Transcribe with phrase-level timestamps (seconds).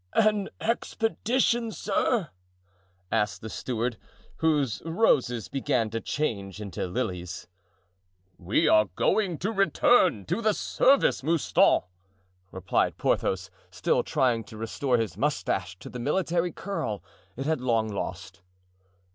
[0.15, 2.31] "An expedition, sir?"
[3.11, 3.97] asked the steward,
[4.37, 7.45] whose roses began to change into lilies.
[8.39, 11.81] "We are going to return to the service, Mouston,"
[12.51, 17.03] replied Porthos, still trying to restore his mustache to the military curl
[17.35, 18.41] it had long lost.